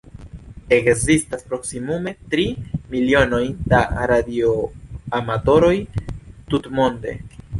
Ekzistas 0.77 1.43
proksimume 1.51 2.13
tri 2.31 2.45
milionoj 2.95 3.41
da 3.73 3.81
radioamatoroj 4.13 5.73
tutmonde. 6.55 7.17